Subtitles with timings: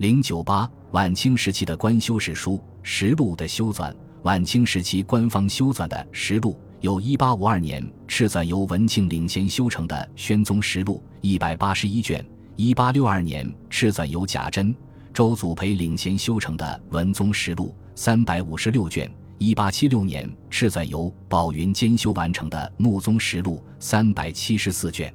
[0.00, 2.52] 零九八晚清时期的官修史书
[2.82, 12.24] 《实录》的修纂，晚清时期官方修纂的《实录》有一八五二年敕纂由文庆领衔修成的《宣宗实录》一百八十一卷，
[12.56, 14.74] 一八六二年敕纂由贾珍、
[15.12, 16.64] 周祖培领衔修成的
[16.94, 19.06] 《文宗实录》三百五十六卷，
[19.36, 25.10] 一八七六年敕纂由宝云监修完成的《穆宗实录》三百七十四卷。《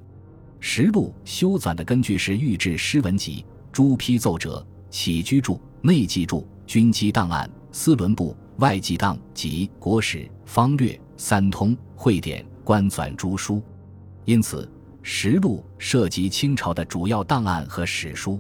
[0.60, 4.64] 实录》修纂的根据是《御制诗文集》朱批奏折。
[4.96, 13.62] 起居注、内记注、军机档案、司伦部、外记档及国史、方略、三通、会典、官纂诸书，
[14.24, 18.40] 因此实录涉及清朝的主要档案和史书。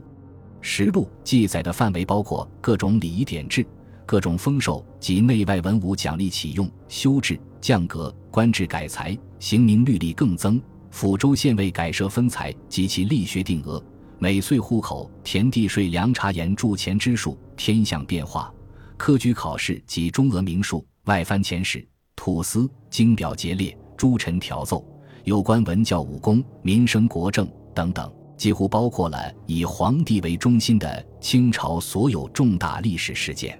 [0.61, 3.63] 实录记载的范围包括各种礼仪典制、
[4.05, 13.83] 各种封授及内外文武奖励启用、修制、降格、官制改裁、刑名律例更增、抚州县尉改设分财及其力学定额。
[14.17, 18.51] 每岁户口、田地税、粮茶盐铸钱之数、天象变化、
[18.95, 21.85] 科举考试及中俄名数、外藩遣使、
[22.15, 24.85] 土司、经表节列、诸臣调奏、
[25.25, 33.59] 有关文教武功、民生国政等等，几乎包括了以皇帝为中心的清朝所有重大历史事件。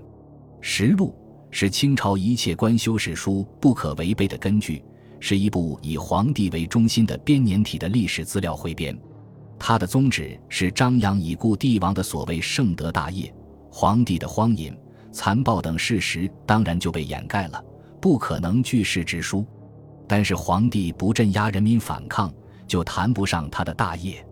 [0.62, 1.14] 实录
[1.52, 4.82] 是清朝一切官修史书不可违背的根据，
[5.20, 8.98] 是一部以皇帝为中心的编年体的历史资料汇编。
[9.68, 13.34] 他的宗旨是张扬已故帝王的所谓圣德大业，
[13.72, 14.72] 皇帝的荒淫、
[15.12, 17.66] 残暴等事实当然就被掩盖了，
[18.00, 19.44] 不可能据实直书。
[20.08, 22.32] 但是皇帝不镇压人民反抗，
[22.68, 24.24] 就谈不上他的大业；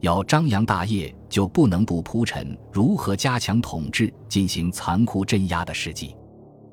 [0.00, 6.14] 要张扬大业，就不能不铺陈如何加强统治、进行残酷镇压的事迹。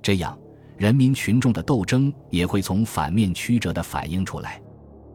[0.01, 0.38] 这样，
[0.75, 4.61] 人民群众的斗争也会从反面曲折地反映出来。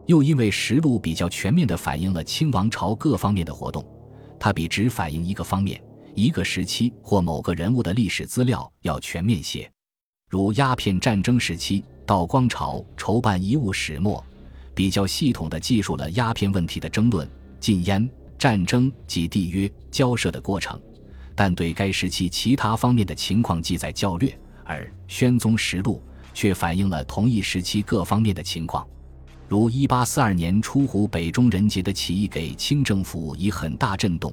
[0.09, 3.87] 又因为实录比较全面地反映了清王朝各方面的活动，
[4.41, 5.79] 它比只反映一个方面、
[6.15, 9.71] 一个时期或某个人物的历史资料要全面些。
[10.27, 14.25] 如鸦片战争时期，道光朝筹办遗物始末，
[14.75, 17.31] 比较系统地记述了鸦片问题的争论、
[17.61, 18.09] 禁烟、
[18.39, 20.81] 战争及缔约、交涉的过程，
[21.35, 26.03] 但对该时期其他方面的情况记载较略，而宣宗实录
[26.33, 28.89] 却反映了同一时期各方面的情况。
[29.49, 34.31] 如一八四二年出湖北中人杰的起义，给清政府以很大震动。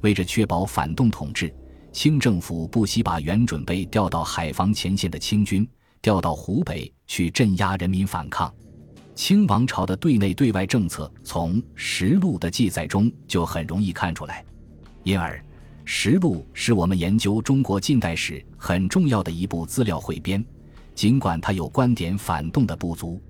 [0.00, 1.54] 为着确保反动统治，
[1.92, 5.66] 清政府不惜把原准备调到海防前线的清军
[6.02, 8.52] 调到湖北去镇压人民反抗。
[9.14, 14.44] 清王朝的对内对外政策，从实录的记载中就很容易看出来。
[15.04, 15.40] 因而，
[15.84, 20.44] 实录是我们研究中国近代史很重要的一部资料汇编，
[20.92, 23.22] 尽管它有观点反动的不足。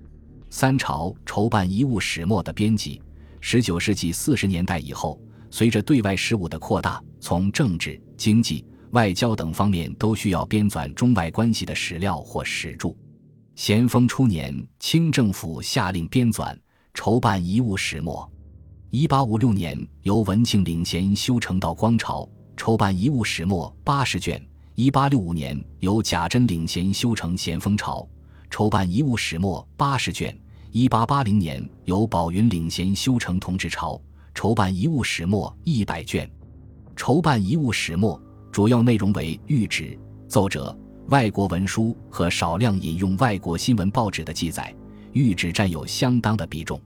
[0.49, 3.01] 三朝筹办遗物始末的编辑，
[3.41, 5.19] 十九世纪四十年代以后，
[5.51, 12.95] 随着对外事务的扩大，从政治、经济、外交等方面都需要编纂中外关系的史料或史著。
[13.55, 16.55] 咸丰初年，清政府下令编纂
[16.93, 18.29] 筹办遗物始末。
[18.89, 24.41] 一八五六年，由文庆领衔修成到光朝筹办遗物始末八十卷。
[24.75, 28.07] 一八六五年，由贾珍领衔修成咸丰朝。
[28.49, 30.35] 筹办遗物始末八十卷，
[30.71, 34.01] 一八八零年由宝云领衔修成同治朝
[34.33, 36.29] 筹办遗物始末一百卷。
[36.95, 38.19] 筹办遗物始末
[38.51, 39.97] 主要内容为谕旨、
[40.27, 40.75] 奏折、
[41.09, 44.73] 外国文书和少量引用外国新闻报纸的记载。
[45.13, 46.79] 谕旨占有相当的比重。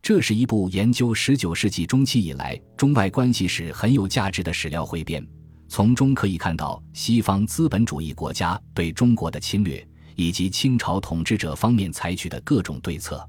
[0.00, 5.26] 这是一部研究十九世纪中期以来中外关系史很有价值的史料汇编，
[5.66, 9.84] 从中可以看到西方资本主义国家对中国的侵略。
[10.14, 13.28] 以及清朝统治者方面采取的各种对策。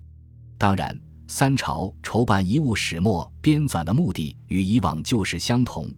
[0.57, 0.97] 当然，
[1.27, 5.89] 三朝筹办遗物始末编纂的目的与以往旧事相同，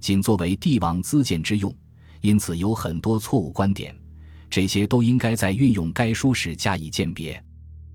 [0.00, 1.74] 仅作为帝王资鉴之用，
[2.20, 3.94] 因此有很多错误观点。
[4.50, 7.42] 这些都应该在运用该书时加以鉴别。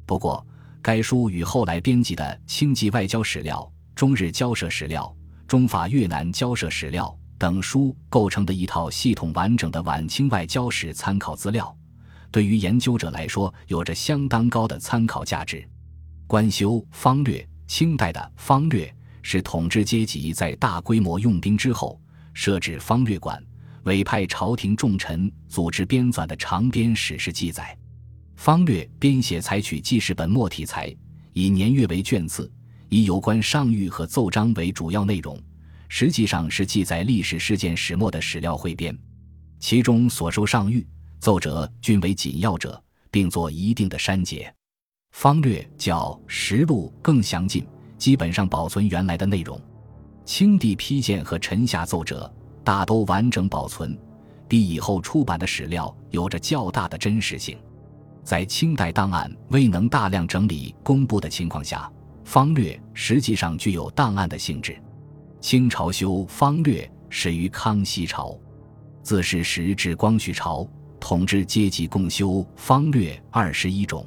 [0.05, 0.45] 不过，
[0.81, 3.61] 该书与后来编辑的《清纪外交史料》
[3.95, 5.03] 《中日交涉史料》
[5.47, 7.05] 《中法越南交涉史料》
[7.37, 11.73] 等书构成的一套系统完整的晚清外交史参考资料。
[12.31, 15.67] 对于研究者来说，有着相当高的参考价值。
[16.27, 21.99] 官修方略，清代的方略是统治阶级在大规模用兵之后，
[22.33, 23.43] 设置方略馆，
[23.83, 27.75] 委派朝廷重臣组织编纂的长编史事记载。
[28.35, 30.95] 方略编写采取记事本末题材，
[31.33, 32.49] 以年月为卷次，
[32.89, 35.37] 以有关上谕和奏章为主要内容，
[35.87, 38.97] 实际上是记载历史事件始末的史料汇编。
[39.59, 40.85] 其中所收上谕。
[41.19, 42.81] 奏折均为紧要者，
[43.11, 44.51] 并做一定的删节。
[45.11, 47.65] 方略较实录更详尽，
[47.97, 49.59] 基本上保存原来的内容。
[50.23, 52.31] 清帝批谏和臣下奏折，
[52.63, 53.97] 大都完整保存，
[54.47, 57.57] 比以后出版的史料有着较大的真实性。
[58.23, 61.91] 在清代档案未能大量整理公布的情况下，
[62.25, 64.79] 《方略》实际上具有档案的性质。
[65.41, 68.37] 清朝修《方略》始于康熙朝，
[69.01, 70.67] 自是时至光绪朝，
[70.99, 74.05] 统治阶级共修《方略》二十一种。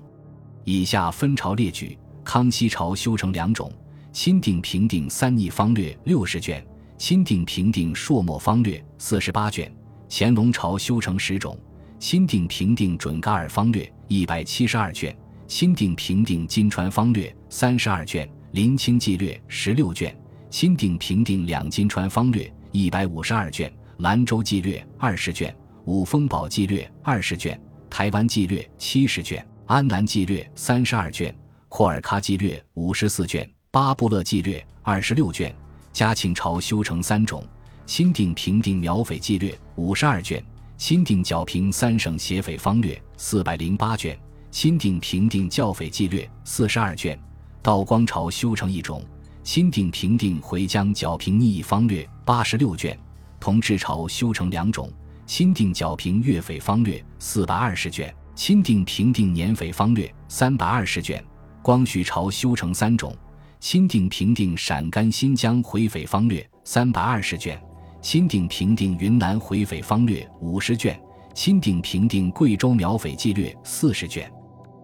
[0.64, 3.72] 以下分朝列举：康熙朝修成两种，
[4.12, 6.64] 钦定平定三逆方略六十卷，
[6.96, 9.68] 钦定平定朔漠方略四十八卷；
[10.08, 11.58] 乾隆朝修成十种，
[11.98, 15.16] 钦定平定准噶尔方略一百七十二卷，
[15.48, 20.16] 钦定平定金川方略三十二卷，临清纪略十六卷，
[20.48, 29.44] 钦定平定两金川方略一百五十二卷，兰州纪略二十卷，五峰堡纪略二十卷，台湾纪略七十卷。
[29.66, 31.34] 安南纪略三十二卷，
[31.68, 35.54] 库尔喀纪略五十四卷，巴布勒纪略二十六卷。
[35.92, 37.44] 嘉庆朝修成三种：
[37.86, 40.44] 钦定平定苗匪纪略五十二卷，
[40.76, 44.18] 钦定剿平三省邪匪方略四百零八卷，
[44.50, 47.18] 钦定平定教匪纪略四十二卷。
[47.62, 49.02] 道光朝修成一种：
[49.42, 52.98] 钦定平定回疆剿平逆义方略八十六卷。
[53.40, 54.92] 同治朝修成两种：
[55.26, 58.14] 钦定剿平粤匪方略四百二十卷。
[58.34, 61.22] 钦定平定年匪方略三百二十卷，
[61.60, 63.12] 光绪朝修成三种；
[63.60, 67.60] 钦定平定陕甘新疆回匪方略三百二十卷，
[68.00, 70.98] 钦定平定云南回匪方略五十卷，
[71.34, 74.32] 钦定平定贵州苗匪纪略四十卷。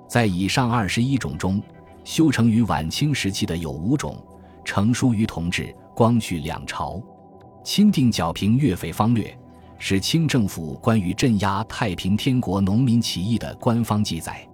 [0.06, 1.60] 在以上二十一种中，
[2.04, 4.22] 修成于晚清时期的有五种，
[4.62, 7.02] 成书于同治、光绪两朝。
[7.64, 9.36] 钦定剿平粤匪方略。
[9.78, 14.46] 是清政府关于镇压太平天国农民起义的官方记载，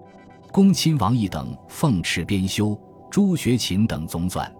[0.52, 2.78] 恭亲王奕等奉敕编修，
[3.10, 4.50] 朱学勤等总纂，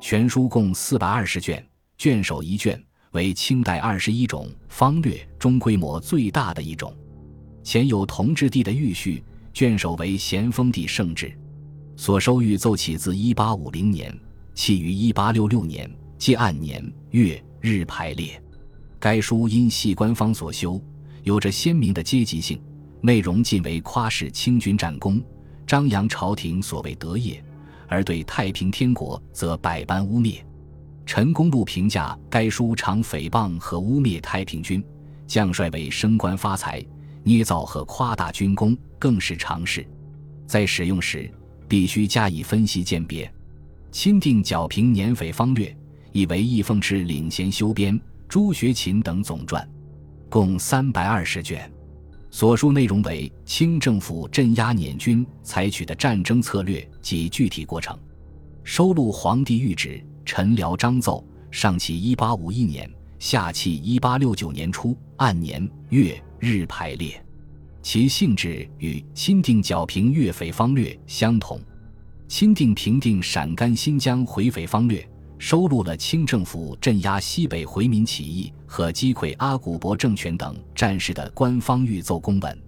[0.00, 1.64] 全书共四百二十卷，
[1.98, 2.82] 卷首一卷，
[3.12, 6.92] 为清代二十一种方略中规模最大的一种。
[7.62, 9.22] 前有同治帝的御序，
[9.52, 11.30] 卷首为咸丰帝圣旨，
[11.96, 14.18] 所收御奏起自一八五零年，
[14.54, 18.42] 起于一八六六年，皆按年月日排列。
[19.00, 20.80] 该书因系官方所修，
[21.22, 22.60] 有着鲜明的阶级性，
[23.00, 25.22] 内容尽为夸示清军战功，
[25.66, 27.42] 张扬朝廷所谓德业，
[27.86, 30.40] 而对太平天国则百般污蔑。
[31.06, 34.84] 陈公路评价该书常诽谤和污蔑太平军
[35.26, 36.84] 将帅为升官发财，
[37.22, 39.86] 捏造和夸大军功，更是常事。
[40.46, 41.30] 在使用时
[41.68, 43.32] 必须加以分析鉴别。
[43.90, 45.74] 钦定剿平年匪方略，
[46.12, 47.98] 以为易奉敕领衔修编。
[48.28, 49.66] 朱学勤等总传，
[50.28, 51.70] 共三百二十卷，
[52.30, 57.98] 所述内容为清政府镇压捻军采取的战争策略及具体过程，
[58.62, 62.88] 收录皇帝谕旨、陈辽章奏，上启一八五一年，
[63.18, 67.24] 下启一八六九年初，按年月日排列，
[67.80, 71.58] 其性质与钦定剿平粤匪方略相同，
[72.28, 75.02] 钦定平定陕甘新疆回匪方略。
[75.38, 82.62] 收录了清政府镇压西北回民起义和击溃阿古柏政权等战事的官方御奏公文，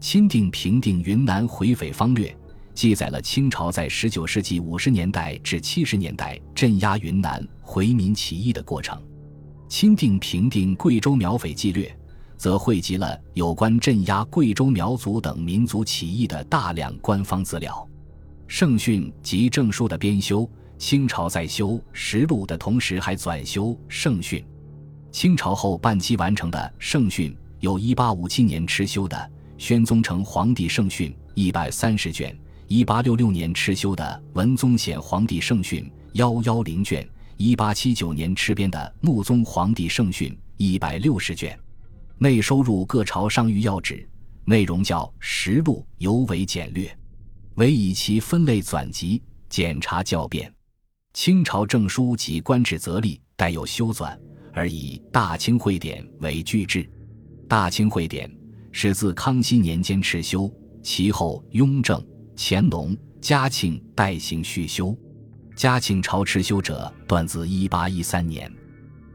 [0.00, 2.34] 钦定平定云南回匪方略，
[2.72, 8.96] 记载了清朝在十九世纪五十年代至七十年代镇压云南回民起义的过程。
[9.68, 11.92] 钦定平定贵州苗匪纪略，
[12.36, 17.86] 则汇集了有关镇压贵州苗族等民族起义的大量官方资料。
[18.46, 20.48] 圣训及证书的编修。
[20.78, 24.44] 清朝在修实录的同时，还纂修圣训。
[25.10, 29.16] 清朝后半期完成的圣训，有一八五七年敕修的
[29.56, 41.58] 《宣宗成皇帝圣训》一百三十卷，一八六六年敕修的《文宗显皇帝圣训》幺幺零卷，一八七九年敕编的《穆宗皇帝圣训》一百六十卷，
[42.18, 44.06] 内收入各朝上谕要旨，
[44.44, 46.94] 内容较实录尤为简略，
[47.54, 50.53] 唯以其分类纂辑，检查较便。
[51.14, 54.18] 清朝证书及官制则例带有修纂，
[54.52, 56.82] 而以《大清会典》为据制。
[57.46, 58.28] 《大清会典》
[58.72, 60.52] 始自康熙年间敕修，
[60.82, 62.04] 其后雍正、
[62.36, 64.94] 乾隆、嘉庆代行续修。
[65.54, 68.52] 嘉庆朝敕修者断自1813年，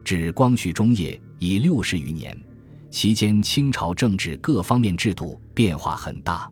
[0.06, 2.36] 至光绪中叶已六十余年，
[2.89, 6.50] 期间清朝政治各方面制度变化很大。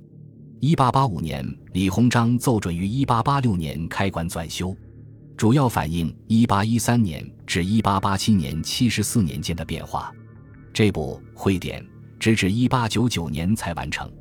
[0.60, 4.76] 1885年，李鸿章奏准于1886年开馆纂修。
[5.38, 10.12] 主要反映1813年至1887年七十四年间的变化。
[10.74, 11.86] 这部会典
[12.20, 14.12] 直至1899年才完成，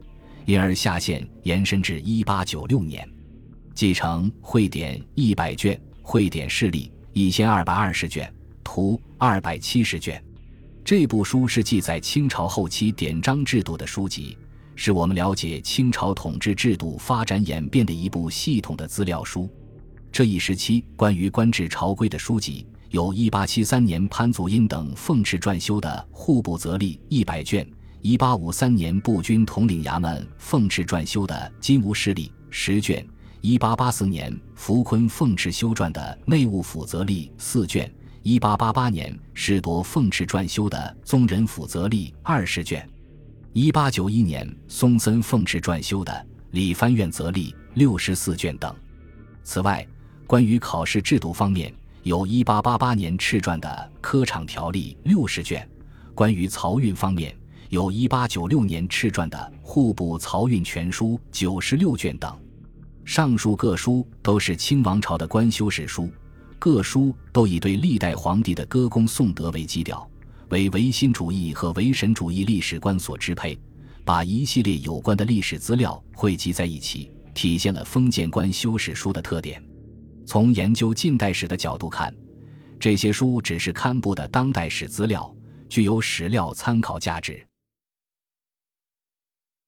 [0.45, 3.09] 因而下限延伸至1896年。
[3.75, 8.31] 继承会典一百卷，会典事例一千二百二十卷，
[8.63, 10.23] 图二百七十卷。
[10.85, 14.37] 这部书是记载清朝后期典章制度的书籍，
[14.75, 19.51] 是我们了解清朝统治制度发展演变的一部系统的资料书。
[20.17, 27.71] 这一时期关于官制朝规的书籍，有1873年潘祖荫等奉敕撰修的《户部则例》一百卷
[28.03, 33.07] ；1853年步军统领衙门奉敕撰修的《金吾事例》十卷
[33.43, 37.93] ；1884年福坤奉敕修撰的《内务府则例》四卷
[38.25, 42.89] ；1888年士铎奉敕撰修的《宗人府则例》二十卷
[43.53, 46.11] ；1891年松森奉敕撰修的
[46.53, 48.75] 《理藩院则例》六十四卷等。
[49.45, 49.87] 此外，
[50.27, 53.69] 关于考试制度方面，有一八八八年敕撰的
[54.01, 55.61] 《科场条例》六十卷；
[56.17, 57.33] 关于漕运方面，
[57.69, 62.37] 有一八九六年敕撰的《户部漕运全书》九十六卷等。
[63.05, 66.11] 上述各书都是清王朝的官修史书，
[66.59, 70.11] 各书都以对历代皇帝的歌功颂德为基调，
[70.49, 73.57] 为唯心主义和唯神主义历史观所支配，
[74.05, 79.63] 把一系列有关的历史资料汇集在一起，体现了封建官修史书的特点。
[80.27, 82.13] 从研究近代史的角度看，
[82.81, 85.33] 这些书只是刊布的当代史资料，
[85.69, 87.47] 具有史料参考价值。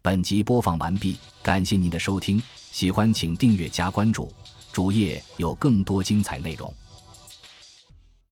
[0.03, 4.29] 本集播放完毕，感谢您的收听，喜欢请订阅加关注，
[4.73, 6.75] 主页有更多精彩内容。